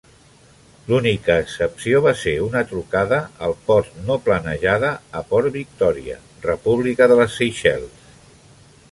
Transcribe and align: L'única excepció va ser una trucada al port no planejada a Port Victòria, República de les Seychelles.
L'única 0.91 1.33
excepció 1.41 1.99
va 2.05 2.13
ser 2.21 2.31
una 2.45 2.63
trucada 2.71 3.19
al 3.47 3.53
port 3.67 3.99
no 4.07 4.17
planejada 4.29 4.89
a 5.19 5.23
Port 5.33 5.51
Victòria, 5.57 6.17
República 6.47 7.09
de 7.13 7.19
les 7.21 7.37
Seychelles. 7.43 8.09